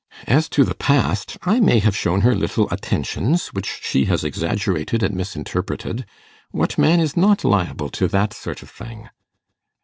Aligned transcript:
As 0.25 0.49
to 0.49 0.63
the 0.63 0.73
past, 0.73 1.37
I 1.43 1.59
may 1.59 1.77
have 1.77 1.95
shown 1.95 2.21
her 2.21 2.33
little 2.33 2.67
attentions, 2.71 3.49
which 3.49 3.81
she 3.83 4.05
has 4.05 4.23
exaggerated 4.23 5.03
and 5.03 5.13
misinterpreted. 5.13 6.07
What 6.49 6.75
man 6.79 6.99
is 6.99 7.15
not 7.15 7.43
liable 7.43 7.89
to 7.91 8.07
that 8.07 8.33
sort 8.33 8.63
of 8.63 8.71
thing? 8.71 9.11